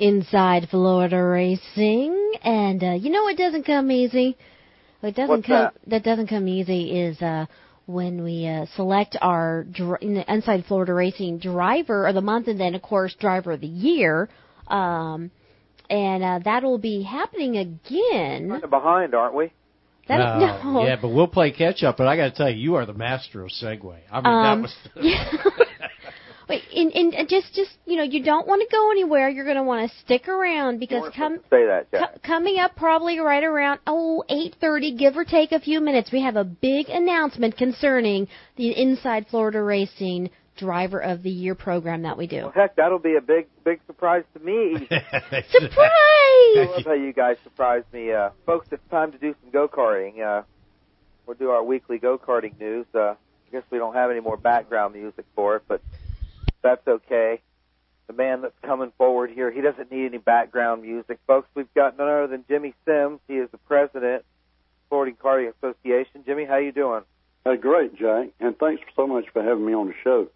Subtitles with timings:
[0.00, 4.34] Inside Florida Racing, and uh, you know what doesn't come easy?
[5.00, 6.02] What doesn't What's come that?
[6.02, 7.44] doesn't come easy is uh,
[7.84, 12.74] when we uh, select our dr- Inside Florida Racing driver of the month, and then
[12.74, 14.30] of course driver of the year.
[14.68, 15.30] Um,
[15.90, 18.48] and uh, that'll be happening again.
[18.48, 19.52] Kind of behind, aren't we?
[20.08, 20.86] That, Oh, no.
[20.86, 21.98] Yeah, but we'll play catch up.
[21.98, 23.96] But I got to tell you, you are the master of segue.
[24.10, 25.56] I mean, Um, that was.
[26.50, 26.56] Yeah.
[26.56, 29.28] Wait, and, and and just just you know, you don't want to go anywhere.
[29.28, 32.00] You're going to want to stick around because come say that, Jack.
[32.14, 36.10] co- coming up probably right around oh eight thirty, give or take a few minutes,
[36.12, 42.02] we have a big announcement concerning the Inside Florida Racing Driver of the Year program
[42.02, 42.42] that we do.
[42.42, 44.74] Well, heck, that'll be a big, big surprise to me.
[44.90, 45.00] Surprise!
[45.30, 46.68] I Surprise!
[46.76, 48.68] love how you guys surprise me, uh, folks.
[48.70, 50.20] It's time to do some go karting.
[50.20, 50.42] Uh,
[51.26, 52.86] we'll do our weekly go karting news.
[52.94, 53.16] Uh, I
[53.52, 55.80] guess we don't have any more background music for it, but
[56.62, 57.40] that's okay.
[58.06, 61.48] The man that's coming forward here, he doesn't need any background music, folks.
[61.54, 63.20] We've got none other than Jimmy Sims.
[63.28, 66.24] He is the president of the Florida Karting Association.
[66.26, 67.02] Jimmy, how you doing?
[67.46, 70.26] Uh, great, Jack, and thanks so much for having me on the show.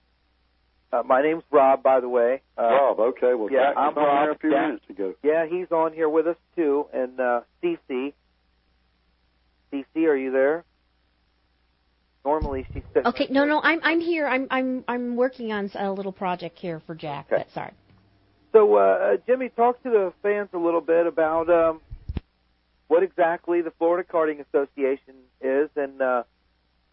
[0.92, 2.40] Uh, my name's Rob, by the way.
[2.56, 4.36] Uh, Rob, okay, well, yeah, Jack I'm on Rob.
[4.36, 5.14] a few Jack- minutes ago.
[5.24, 8.12] Yeah, he's on here with us too, and uh, CC.
[9.72, 10.64] CC, are you there?
[12.24, 13.06] Normally she sits.
[13.06, 14.26] Okay, no, no, I'm I'm here.
[14.26, 17.26] I'm I'm I'm working on a little project here for Jack.
[17.30, 17.42] Okay.
[17.42, 17.72] But sorry.
[18.52, 21.80] So, uh, Jimmy, talk to the fans a little bit about um,
[22.86, 26.22] what exactly the Florida Karting Association is, and uh,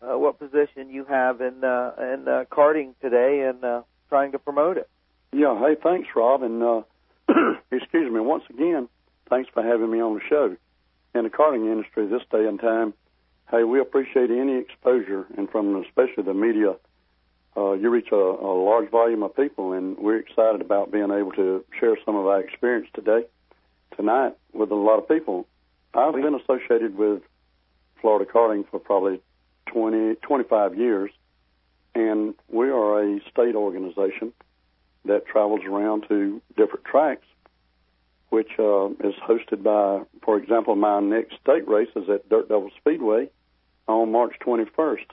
[0.01, 4.39] uh, what position you have in uh, in uh, karting today, and uh, trying to
[4.39, 4.89] promote it.
[5.31, 6.81] Yeah, hey, thanks, Rob, and uh,
[7.71, 8.89] excuse me, once again,
[9.29, 10.57] thanks for having me on the show.
[11.13, 12.94] In the karting industry this day and time,
[13.51, 16.75] hey, we appreciate any exposure, and from especially the media,
[17.57, 21.34] uh, you reach a, a large volume of people, and we're excited about being able
[21.34, 23.25] to share some of our experience today,
[23.97, 25.45] tonight, with a lot of people.
[25.94, 27.22] I've been associated with
[28.00, 29.19] Florida Karting for probably
[29.66, 31.12] 20, 25 years,
[31.94, 34.31] and we are a state organization
[35.03, 37.25] that travels around to different tracks,
[38.29, 42.69] which uh, is hosted by, for example, my next state race is at Dirt Devil
[42.79, 43.29] Speedway
[43.88, 45.06] on March 21st,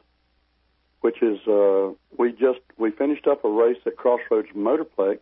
[1.01, 5.19] which is uh, we just we finished up a race at Crossroads Motorplex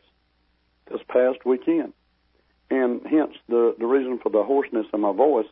[0.91, 1.93] this past weekend,
[2.71, 5.47] and hence the the reason for the hoarseness in my voice.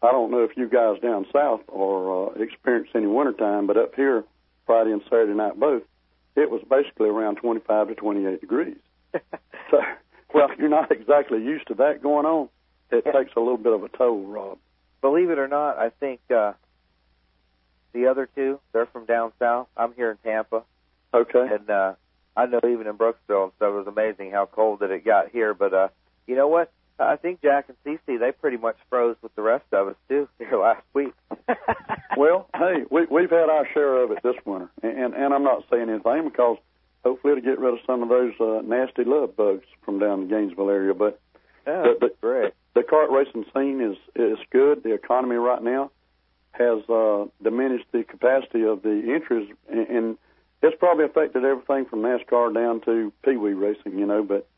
[0.00, 3.94] I don't know if you guys down south are uh, experienced any wintertime, but up
[3.96, 4.24] here,
[4.64, 5.82] Friday and Saturday night both,
[6.36, 8.76] it was basically around 25 to 28 degrees.
[9.70, 9.78] so,
[10.32, 12.48] well, you're not exactly used to that going on.
[12.92, 14.58] It takes a little bit of a toll, Rob.
[15.00, 16.52] Believe it or not, I think uh,
[17.92, 19.68] the other two they're from down south.
[19.76, 20.62] I'm here in Tampa.
[21.14, 21.46] Okay.
[21.52, 21.94] And uh
[22.36, 25.30] I know even in Brooksville and stuff it was amazing how cold that it got
[25.30, 25.54] here.
[25.54, 25.88] But uh
[26.26, 26.70] you know what?
[27.00, 30.28] I think Jack and Cece they pretty much froze with the rest of us too
[30.38, 31.12] here last week.
[32.16, 35.62] Well, hey, we, we've had our share of it this winter, and and I'm not
[35.70, 36.56] saying anything because
[37.04, 40.26] hopefully it'll get rid of some of those uh, nasty love bugs from down the
[40.34, 40.94] Gainesville area.
[40.94, 41.20] But
[41.64, 42.54] yeah, But- but- great.
[42.74, 44.82] the kart racing scene is is good.
[44.82, 45.92] The economy right now
[46.52, 50.18] has uh, diminished the capacity of the entries, and, and
[50.62, 53.98] it's probably affected everything from NASCAR down to Pee Wee racing.
[53.98, 54.48] You know, but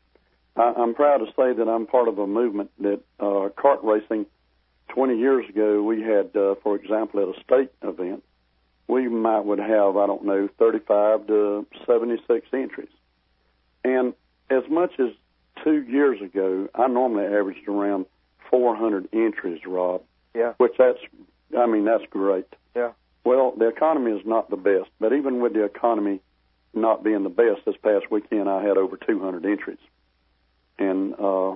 [0.55, 4.25] I, I'm proud to say that I'm part of a movement that uh, kart racing.
[4.89, 8.25] 20 years ago, we had, uh, for example, at a state event,
[8.89, 12.89] we might would have I don't know 35 to 76 entries,
[13.85, 14.13] and
[14.49, 15.11] as much as
[15.63, 18.05] two years ago, I normally averaged around
[18.49, 20.03] 400 entries, Rob.
[20.35, 20.53] Yeah.
[20.57, 20.99] Which that's,
[21.57, 22.45] I mean, that's great.
[22.75, 22.91] Yeah.
[23.23, 26.21] Well, the economy is not the best, but even with the economy
[26.73, 29.77] not being the best, this past weekend I had over 200 entries.
[30.79, 31.51] And uh,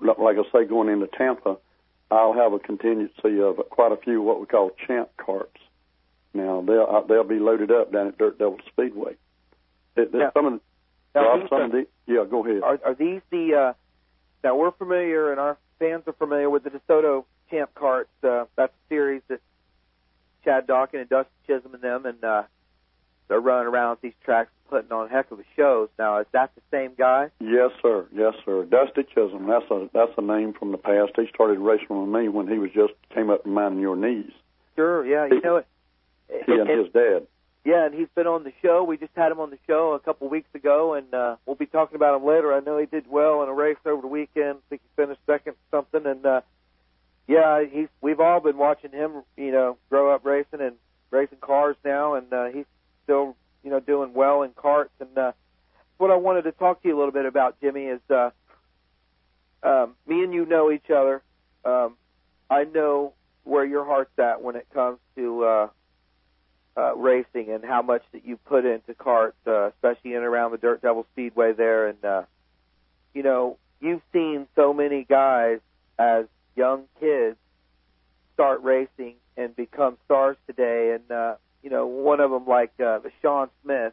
[0.00, 1.56] like I say, going into Tampa,
[2.10, 5.46] I'll have a contingency of quite a few what we call champ karts.
[6.32, 9.16] Now they'll uh, they'll be loaded up down at Dirt Devil Speedway.
[9.96, 10.30] It, Yeah.
[10.32, 10.60] Some of the,
[11.14, 12.62] Now, Rob, some are- of the, yeah, go ahead.
[12.62, 13.54] Are, are these the?
[13.54, 13.72] Uh,
[14.42, 18.06] now we're familiar, and our fans are familiar with the DeSoto Champ Karts.
[18.22, 19.40] Uh, that's a series that
[20.44, 22.42] Chad Dawkins and Dusty Chisholm and them, and uh,
[23.28, 25.88] they're running around these tracks, putting on heck of a shows.
[25.98, 27.30] Now, is that the same guy?
[27.40, 28.06] Yes, sir.
[28.14, 28.64] Yes, sir.
[28.64, 29.46] Dusty Chisholm.
[29.46, 31.12] That's a that's a name from the past.
[31.16, 34.32] He started racing with me when he was just came up to minding your knees.
[34.76, 35.06] Sure.
[35.06, 35.26] Yeah.
[35.26, 35.66] You know it.
[36.46, 37.26] He and it- his dad.
[37.66, 38.84] Yeah, and he's been on the show.
[38.84, 41.64] We just had him on the show a couple weeks ago, and uh, we'll be
[41.64, 42.52] talking about him later.
[42.52, 44.58] I know he did well in a race over the weekend.
[44.58, 46.40] I think he finished second or something, and uh,
[47.26, 47.88] yeah, he's.
[48.00, 50.76] We've all been watching him, you know, grow up racing and
[51.10, 52.66] racing cars now, and uh, he's
[53.04, 54.90] still, you know, doing well in karts.
[55.00, 55.32] And uh,
[55.96, 58.30] what I wanted to talk to you a little bit about, Jimmy, is uh,
[59.62, 61.22] um, me and you know each other.
[61.64, 61.94] Um,
[62.50, 65.68] I know where your heart's at when it comes to uh,
[66.76, 70.50] uh, racing and how much that you put into karts, uh, especially in and around
[70.50, 71.88] the Dirt Devil Speedway there.
[71.88, 72.22] And uh,
[73.14, 75.60] you know, you've seen so many guys
[75.98, 77.36] as young kids
[78.34, 80.94] start racing and become stars today.
[80.94, 83.92] And uh, you know, one of them like uh, Sean Smith,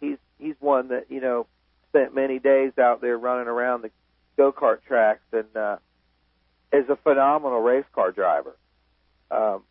[0.00, 1.46] he's he's one that you know
[1.90, 3.90] spent many days out there running around the
[4.36, 5.76] go kart tracks and uh,
[6.72, 8.56] is a phenomenal race car driver.
[9.30, 9.62] Um,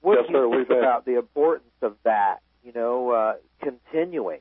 [0.00, 2.38] what Yes, do you sir, think had- about the importance of that?
[2.62, 4.40] You know, uh, continuing.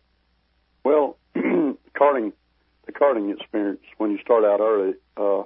[0.85, 2.33] Well, karting,
[2.85, 5.43] the karting experience when you start out early, uh,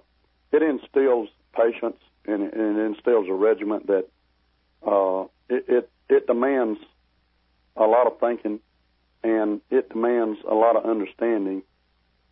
[0.51, 4.07] it instills patience and, and instills a regiment that
[4.85, 6.79] uh, it, it it demands
[7.75, 8.59] a lot of thinking
[9.23, 11.63] and it demands a lot of understanding.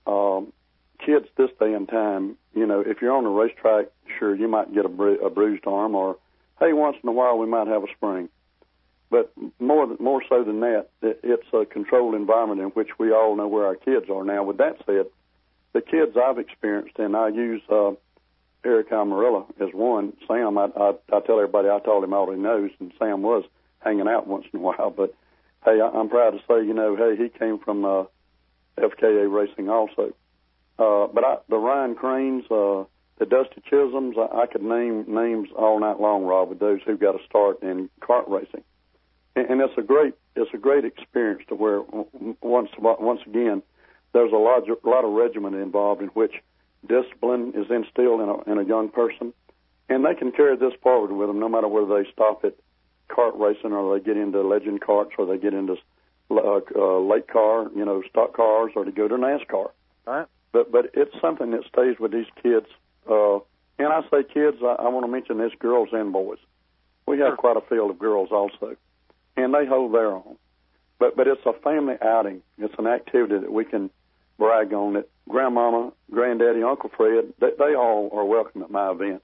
[0.07, 0.53] Um,
[1.03, 3.87] kids this day and time, you know, if you're on the racetrack,
[4.17, 6.17] sure you might get a, bru- a bruised arm, or
[6.59, 8.29] hey, once in a while we might have a sprain.
[9.09, 13.11] But more th- more so than that, it, it's a controlled environment in which we
[13.11, 14.23] all know where our kids are.
[14.23, 15.07] Now, with that said,
[15.73, 17.91] the kids I've experienced, and I use uh,
[18.65, 20.13] Eric Amarilla as one.
[20.27, 23.43] Sam, I, I, I tell everybody I told him all he knows, and Sam was
[23.79, 24.89] hanging out once in a while.
[24.89, 25.13] But
[25.63, 28.03] hey, I, I'm proud to say, you know, hey, he came from uh,
[28.77, 30.13] FKA Racing also.
[30.77, 32.83] Uh, but I, the Ryan Cranes, uh,
[33.17, 36.97] the Dusty Chisholms, I, I could name names all night long, Rob, with those who
[36.97, 38.63] got a start in kart racing,
[39.35, 41.81] and, and it's a great it's a great experience to where
[42.41, 43.61] once once again
[44.11, 46.33] there's a lot a lot of regiment involved in which
[46.87, 49.33] discipline is instilled in a, in a young person,
[49.89, 52.55] and they can carry this forward with them no matter whether they stop at
[53.09, 55.77] kart racing or they get into legend karts or they get into
[56.31, 59.69] uh, uh, late car, you know, stock cars, or to go to NASCAR.
[60.05, 60.25] Right.
[60.51, 62.65] But but it's something that stays with these kids.
[63.09, 63.35] Uh,
[63.77, 66.39] and I say kids, I, I want to mention this: girls and boys.
[67.05, 67.37] We have Sure.
[67.37, 68.75] quite a field of girls also,
[69.37, 70.37] and they hold their own.
[70.97, 72.41] But but it's a family outing.
[72.57, 73.91] It's an activity that we can
[74.39, 74.93] brag on.
[74.93, 79.21] That grandmama, granddaddy, Uncle Fred, they, they all are welcome at my event,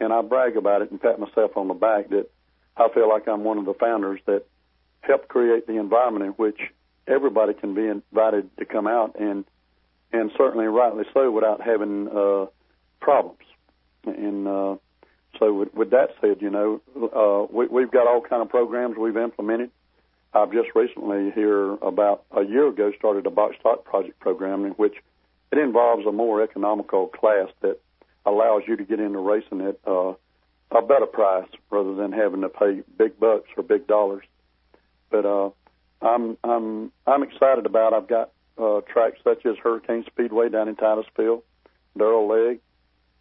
[0.00, 2.26] and I brag about it and pat myself on the back that
[2.76, 4.44] I feel like I'm one of the founders that
[5.00, 6.58] helped create the environment in which
[7.06, 9.44] everybody can be invited to come out and
[10.12, 12.46] and certainly rightly so without having uh,
[13.00, 13.40] problems.
[14.04, 14.76] And uh,
[15.38, 18.96] so, with, with that said, you know, uh, we, we've got all kind of programs
[18.96, 19.70] we've implemented.
[20.32, 24.72] I've just recently, here about a year ago, started a box stock project program in
[24.72, 24.94] which
[25.52, 27.80] it involves a more economical class that
[28.26, 30.14] allows you to get into racing at uh,
[30.70, 34.24] a better price rather than having to pay big bucks or big dollars.
[35.10, 35.50] But uh,
[36.02, 37.92] I'm I'm I'm excited about.
[37.94, 41.44] I've got uh, tracks such as Hurricane Speedway down in Titusville,
[41.96, 42.60] Durrell Leg,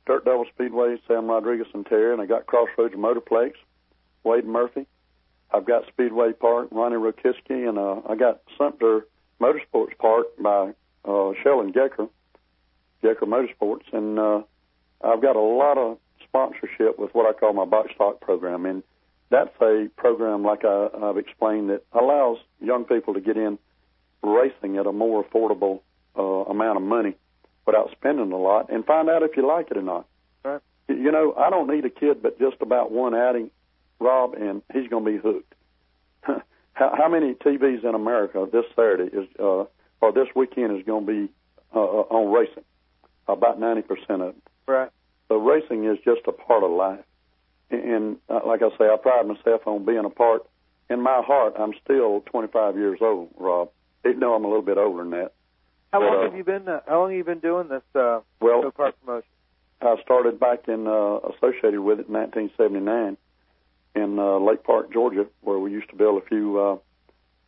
[0.05, 3.53] Dirt Devil Speedway, Sam Rodriguez and Terry, and I got Crossroads Motorplex,
[4.23, 4.85] Wade Murphy.
[5.51, 9.05] I've got Speedway Park, Ronnie Rokiski, and uh, I got Sumter
[9.39, 10.73] Motorsports Park by
[11.05, 12.09] uh, Sheldon Gecker,
[13.03, 14.41] Gecker Motorsports, and uh,
[15.03, 18.83] I've got a lot of sponsorship with what I call my box stock program, and
[19.29, 23.57] that's a program like I, I've explained that allows young people to get in
[24.21, 25.81] racing at a more affordable
[26.17, 27.15] uh, amount of money
[27.65, 30.05] without spending a lot and find out if you like it or not.
[30.43, 30.61] Right.
[30.87, 33.51] You know, I don't need a kid but just about one outing,
[33.99, 35.53] Rob, and he's going to be hooked.
[36.73, 39.65] how, how many TVs in America this Saturday is uh,
[40.03, 41.33] or this weekend is going to be
[41.73, 42.65] uh, uh, on racing?
[43.25, 44.35] About 90% of it.
[44.67, 44.89] Right.
[45.29, 47.05] So racing is just a part of life.
[47.71, 50.45] And, uh, like I say, I pride myself on being a part.
[50.89, 53.69] In my heart, I'm still 25 years old, Rob.
[54.05, 55.31] Even though I'm a little bit older than that.
[55.93, 56.67] How But, long uh, have you been?
[56.67, 59.29] Uh, how long have you been doing this uh, Well, go kart promotion?
[59.81, 63.17] I started back in uh, associated with it in 1979
[63.95, 66.77] in uh, Lake Park, Georgia, where we used to build a few uh,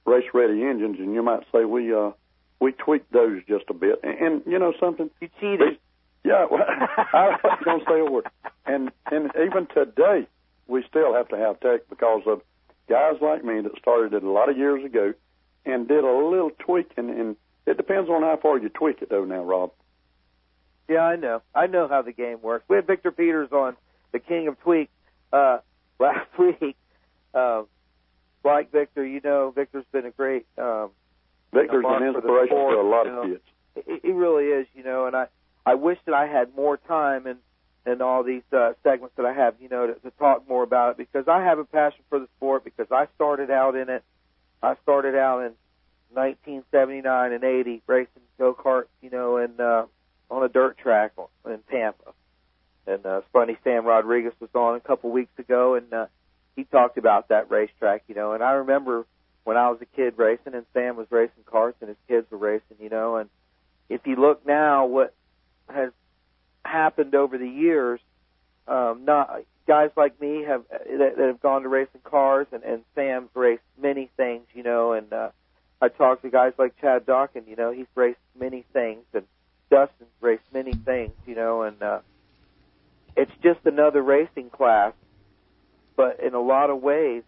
[0.05, 2.11] race-ready engines, and you might say we uh,
[2.59, 3.99] we tweaked those just a bit.
[4.03, 5.09] And, and you know something?
[5.21, 5.69] You cheated.
[5.71, 5.79] These-
[6.23, 6.63] Yeah, well,
[7.13, 8.27] I was going to say a word.
[8.65, 10.27] And and even today,
[10.67, 12.41] we still have to have tech because of
[12.89, 15.13] guys like me that started it a lot of years ago
[15.65, 17.09] and did a little tweaking.
[17.09, 17.35] And
[17.65, 19.25] it depends on how far you tweak it, though.
[19.25, 19.71] Now, Rob.
[20.87, 21.41] Yeah, I know.
[21.53, 22.65] I know how the game works.
[22.67, 23.75] We had Victor Peters on,
[24.11, 24.89] the King of Tweak,
[25.33, 25.59] uh,
[25.99, 26.75] last week.
[27.33, 27.63] Uh,
[28.43, 30.45] like Victor, you know, Victor's been a great.
[30.57, 30.91] Um,
[31.55, 33.43] Victor's an inspiration sport, to a lot you of kids.
[33.87, 35.27] he, he really is, you know, and I
[35.65, 37.37] I wish that I had more time in
[37.85, 40.91] in all these uh, segments that I have, you know, to, to talk more about
[40.91, 44.03] it because I have a passion for the sport because I started out in it.
[44.63, 45.53] I started out in
[46.13, 49.85] 1979 and 80 racing go karts, you know, and uh,
[50.29, 51.13] on a dirt track
[51.45, 52.13] in Tampa.
[52.87, 56.05] And uh, funny, Sam Rodriguez was on a couple weeks ago, and uh,
[56.55, 58.33] he talked about that racetrack, you know.
[58.33, 59.05] And I remember
[59.45, 62.37] when I was a kid racing, and Sam was racing karts, and his kids were
[62.37, 63.15] racing, you know.
[63.15, 63.29] And
[63.87, 65.13] if you look now, what
[65.69, 65.91] has
[66.65, 68.01] happened over the years,
[68.67, 72.83] um, not guys like me have that, that have gone to racing cars, and and
[72.95, 74.93] Sam's raced many things, you know.
[74.93, 75.29] And uh,
[75.79, 79.25] I talked to guys like Chad Dawkins, you know, he's raced many things, and
[79.69, 81.99] Dustin's raced many things, you know, and uh,
[83.15, 84.93] it's just another racing class.
[85.95, 87.23] But in a lot of ways,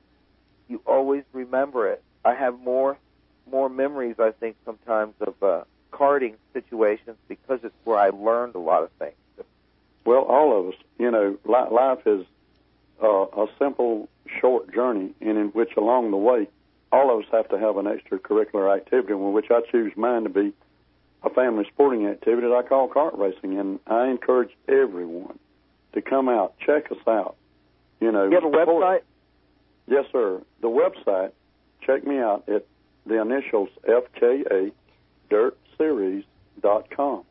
[0.68, 2.04] you always remember it.
[2.28, 2.98] I have more
[3.50, 8.60] more memories, I think, sometimes of uh, karting situations because it's where I learned a
[8.60, 9.16] lot of things.
[10.04, 12.26] Well, all of us, you know, li- life is
[13.02, 13.08] uh,
[13.44, 14.10] a simple,
[14.42, 16.50] short journey, and in which along the way,
[16.92, 20.30] all of us have to have an extracurricular activity, in which I choose mine to
[20.30, 20.52] be
[21.24, 25.40] a family sporting activity that I call kart racing, and I encourage everyone
[25.94, 27.38] to come out, check us out.
[28.02, 29.02] You know, You have a website?
[29.88, 30.42] Yes, sir.
[30.62, 31.32] The website,
[31.82, 32.66] check me out at
[33.06, 34.72] the initials FKA
[35.30, 37.24] dirtseries.com.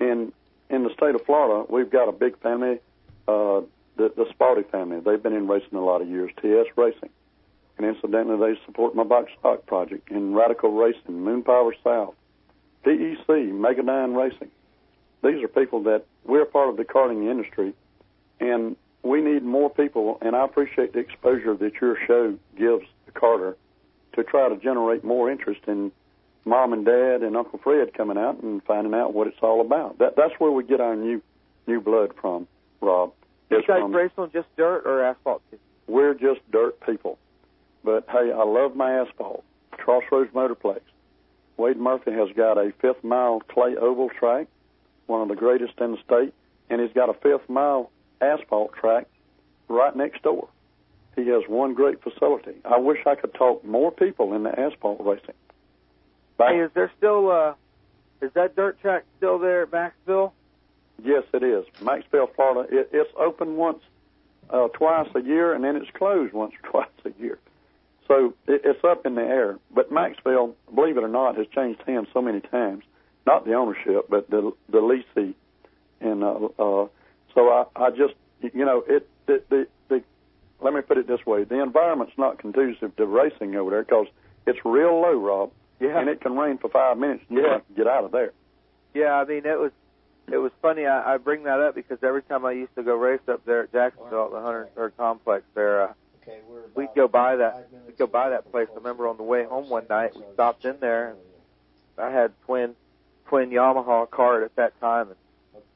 [0.00, 0.32] And
[0.70, 2.80] in the state of Florida, we've got a big family,
[3.28, 3.60] uh,
[3.96, 5.00] the, the family.
[5.00, 7.10] They've been in racing a lot of years, TS Racing.
[7.76, 12.14] And incidentally, they support my box stock project in Radical Racing, Moon Power South,
[12.84, 14.50] DEC, Megadyne Racing.
[15.22, 17.72] These are people that we're part of the karting industry,
[18.40, 20.18] and we need more people.
[20.20, 23.56] And I appreciate the exposure that your show gives Carter
[24.14, 25.90] to try to generate more interest in
[26.44, 29.98] mom and dad and Uncle Fred coming out and finding out what it's all about.
[29.98, 31.22] That that's where we get our new
[31.66, 32.46] new blood from,
[32.80, 33.12] Rob.
[33.50, 35.42] You Is race on just dirt or asphalt?
[35.86, 37.18] we're just dirt people.
[37.84, 39.44] But hey, I love my asphalt.
[39.72, 40.80] Crossroads Motorplex.
[41.56, 44.48] Wade Murphy has got a fifth mile clay oval track,
[45.06, 46.32] one of the greatest in the state,
[46.70, 47.90] and he's got a fifth mile
[48.20, 49.06] asphalt track
[49.68, 50.48] right next door.
[51.16, 52.54] He has one great facility.
[52.64, 55.34] I wish I could talk more people in the asphalt racing.
[56.38, 57.54] Back- Hey, is there still uh
[58.20, 60.32] is that dirt track still there at Maxville?
[61.02, 61.64] Yes, it is.
[61.82, 62.74] Maxville, Florida.
[62.74, 63.82] It, it's open once,
[64.48, 67.38] uh, twice a year, and then it's closed once or twice a year.
[68.08, 69.58] So it, it's up in the air.
[69.74, 72.84] But Maxville, believe it or not, has changed hands so many times.
[73.26, 75.34] Not the ownership, but the the leasee.
[76.00, 76.86] And uh, uh,
[77.34, 79.66] so I, I just, you know, it the the.
[80.60, 84.06] Let me put it this way: the environment's not conducive to racing over there because
[84.46, 85.98] it's real low, Rob, Yeah.
[85.98, 87.52] and it can rain for five minutes and you Yeah.
[87.54, 88.32] have to get out of there.
[88.94, 89.72] Yeah, I mean it was
[90.32, 90.86] it was funny.
[90.86, 93.64] I, I bring that up because every time I used to go race up there
[93.64, 95.92] at Jacksonville at the Hundred Third Complex, there uh,
[96.22, 98.68] Okay, we're we'd go by that we'd go by that place.
[98.72, 101.10] I remember on the way home one night we stopped in there.
[101.10, 101.18] and
[101.98, 102.74] I had twin
[103.26, 105.16] twin Yamaha cart at that time, and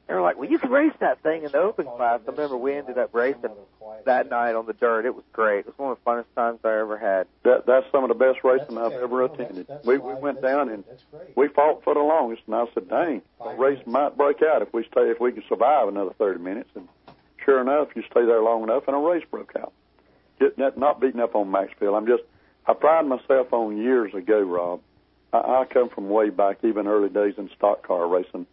[0.09, 2.57] they were like, "Well, you can race that thing in the open class." I remember
[2.57, 3.51] we ended up racing
[4.05, 5.05] that night on the dirt.
[5.05, 5.59] It was great.
[5.59, 7.27] It was one of the funnest times I ever had.
[7.43, 9.67] That that's some of the best racing I've ever attended.
[9.85, 10.83] We we went down and
[11.35, 14.73] we fought for the longest, and I said, "Dang, the race might break out if
[14.73, 16.87] we stay if we can survive another 30 minutes." And
[17.45, 19.73] sure enough, you stay there long enough, and a race broke out.
[20.39, 21.95] Get, not, not beating up on Maxville.
[21.95, 22.23] I'm just
[22.65, 24.81] I pride myself on years ago, Rob.
[25.31, 28.47] I, I come from way back, even early days in stock car racing,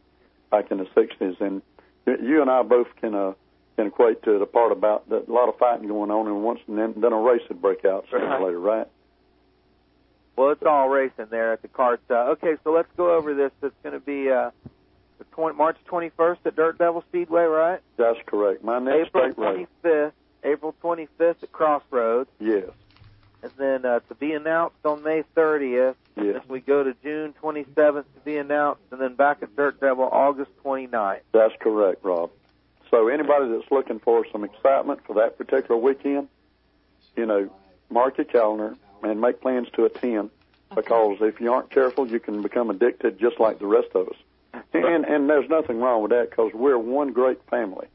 [0.50, 1.62] back in the 60s, and
[2.06, 3.32] you and I both can uh,
[3.76, 6.60] can equate to the part about that a lot of fighting going on, and once
[6.66, 8.88] and then then a race would break out sooner or later, right?
[10.36, 11.98] Well, it's all racing there at the kart.
[12.10, 13.52] Uh, okay, so let's go over this.
[13.62, 14.50] It's going to be uh,
[15.18, 17.80] the 20, March 21st at Dirt Devil Speedway, right?
[17.96, 18.62] That's correct.
[18.62, 19.66] My next April state race.
[19.82, 20.12] 25th.
[20.44, 22.68] April 25th at Crossroads, Yes,
[23.58, 25.94] and then uh, to be announced on May 30th.
[26.16, 26.34] yes.
[26.34, 30.08] Then we go to June 27th to be announced, and then back at Dirt Devil
[30.10, 31.20] August 29th.
[31.32, 32.30] That's correct, Rob.
[32.90, 36.28] So anybody that's looking for some excitement for that particular weekend,
[37.16, 37.50] you know,
[37.90, 40.30] mark your calendar and make plans to attend
[40.74, 44.16] because if you aren't careful, you can become addicted just like the rest of us.
[44.72, 47.88] And and there's nothing wrong with that because we're one great family,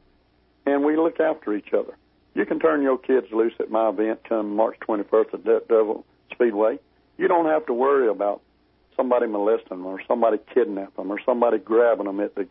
[0.64, 1.96] and we look after each other.
[2.34, 6.04] You can turn your kids loose at my event come March 21st at De- Devil
[6.32, 6.78] Speedway.
[7.18, 8.40] You don't have to worry about
[8.96, 12.48] somebody molesting them or somebody kidnapping them or somebody grabbing them at the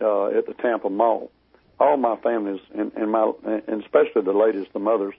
[0.00, 1.30] uh, at the Tampa Mall.
[1.78, 5.14] All my families and, and my and especially the ladies, the mothers,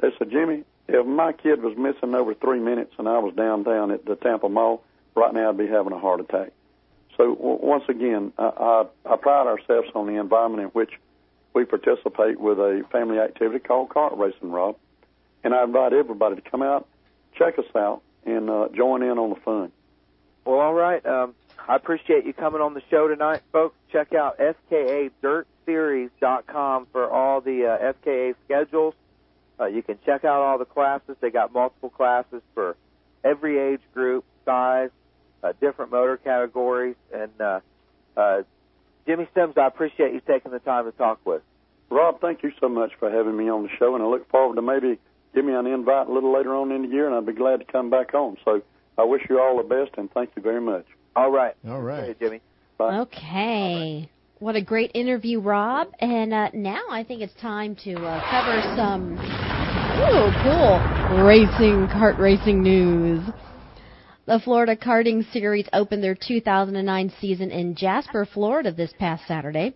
[0.00, 3.90] they said, Jimmy, if my kid was missing over three minutes and I was downtown
[3.90, 4.82] at the Tampa Mall,
[5.14, 6.52] right now I'd be having a heart attack.
[7.16, 10.90] So w- once again, I, I, I pride ourselves on the environment in which
[11.54, 14.76] we participate with a family activity called kart racing, Rob.
[15.42, 16.88] And I invite everybody to come out,
[17.36, 19.72] check us out, and uh, join in on the fun.
[20.44, 21.04] Well, all right.
[21.06, 21.34] Um,
[21.66, 23.76] I appreciate you coming on the show tonight, folks.
[23.90, 28.94] Check out fkadirtseries.com for all the uh, FKA schedules.
[29.58, 31.16] Uh, you can check out all the classes.
[31.20, 32.76] They got multiple classes for
[33.22, 34.90] every age group, size,
[35.42, 36.96] uh, different motor categories.
[37.14, 37.60] And uh,
[38.16, 38.42] uh,
[39.06, 41.42] Jimmy Sims, I appreciate you taking the time to talk with.
[41.90, 44.56] Rob, thank you so much for having me on the show, and I look forward
[44.56, 44.98] to maybe
[45.34, 47.60] give me an invite a little later on in the year, and I'd be glad
[47.60, 48.36] to come back on.
[48.44, 48.62] So
[48.96, 50.86] I wish you all the best, and thank you very much.
[51.14, 51.54] All right.
[51.68, 52.04] All right.
[52.04, 52.40] Hey, Jimmy.
[52.78, 53.00] Bye.
[53.00, 54.08] Okay.
[54.40, 55.88] What a great interview, Rob.
[56.00, 62.18] And uh, now I think it's time to uh, cover some ooh, cool racing, kart
[62.18, 63.22] racing news.
[64.26, 69.74] The Florida Karting Series opened their 2009 season in Jasper, Florida this past Saturday.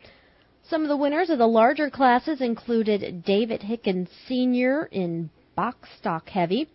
[0.71, 4.88] Some of the winners of the larger classes included David Hickens Sr.
[4.90, 6.67] in box stock heavy,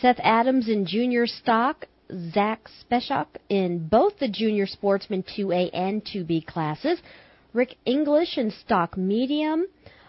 [0.00, 1.86] Seth Adams in junior stock,
[2.32, 7.00] Zach Speshak in both the junior sportsman 2A and 2B classes,
[7.52, 9.66] Rick English in stock medium,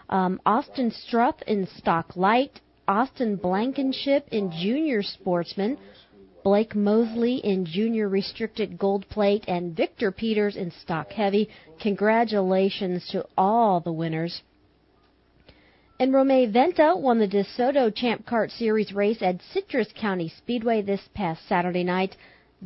[0.08, 5.78] um, Austin Struth in stock light, Austin Blankenship in junior sportsman,
[6.44, 11.48] Blake Mosley in junior restricted gold plate, and Victor Peters in stock heavy.
[11.80, 14.42] Congratulations to all the winners.
[15.98, 21.00] And Romay Venta won the DeSoto Champ Kart Series race at Citrus County Speedway this
[21.14, 22.14] past Saturday night.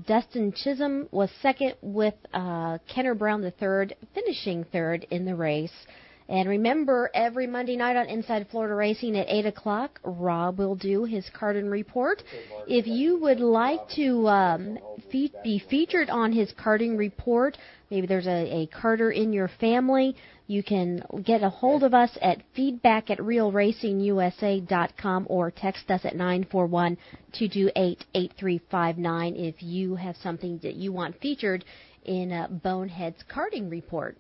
[0.07, 5.87] Dustin Chisholm was second with uh, Kenner Brown the third, finishing third in the race.
[6.29, 11.05] And remember, every Monday night on Inside Florida Racing at 8 o'clock, Rob will do
[11.05, 12.23] his Karting Report.
[12.67, 14.79] If you would like to um,
[15.11, 17.57] fe- be featured on his Karting Report,
[17.91, 20.15] maybe there's a, a karter in your family,
[20.47, 26.15] you can get a hold of us at feedback at realracingusa.com or text us at
[26.15, 26.99] 941
[27.33, 31.65] 228 8359 if you have something that you want featured
[32.05, 34.19] in uh, Bonehead's Karting Report.